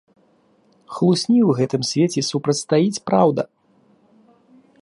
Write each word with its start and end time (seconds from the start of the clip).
Хлусні 0.95 1.35
ў 1.49 1.51
гэтым 1.59 1.81
свеце 1.91 2.21
супрацьстаіць 2.31 3.03
праўда. 3.11 3.41